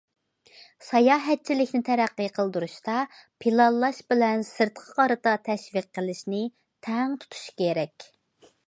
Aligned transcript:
ساياھەتچىلىكنى 0.85 1.81
تەرەققىي 1.89 2.31
قىلدۇرۇشتا 2.37 2.95
پىلانلاش 3.45 4.01
بىلەن 4.15 4.49
سىرتقا 4.49 4.97
قارىتا 4.97 5.37
تەشۋىق 5.51 5.91
قىلىشنى 6.01 6.45
تەڭ 6.91 7.17
تۇتۇش 7.23 7.47
كېرەك. 7.63 8.13